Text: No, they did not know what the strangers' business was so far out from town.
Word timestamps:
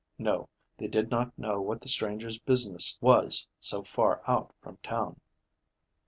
No, 0.17 0.49
they 0.77 0.87
did 0.87 1.11
not 1.11 1.37
know 1.37 1.61
what 1.61 1.79
the 1.81 1.87
strangers' 1.87 2.39
business 2.39 2.97
was 3.01 3.45
so 3.59 3.83
far 3.83 4.23
out 4.27 4.51
from 4.59 4.77
town. 4.77 5.21